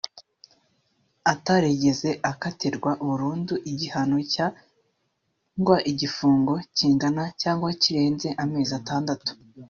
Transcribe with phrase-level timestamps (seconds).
[1.33, 9.29] atarigeze akatirwa burundu igihano cy’igifungo kingana cyangwa kirenze amezi atandatu(